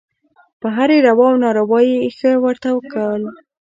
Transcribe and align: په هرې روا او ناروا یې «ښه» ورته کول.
په 0.61 0.67
هرې 0.75 0.97
روا 1.07 1.27
او 1.31 1.37
ناروا 1.43 1.79
یې 1.89 1.95
«ښه» 2.17 2.31
ورته 2.43 2.69
کول. 2.91 3.21